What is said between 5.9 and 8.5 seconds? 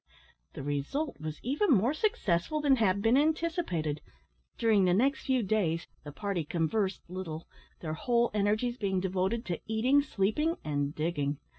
the party conversed little; their whole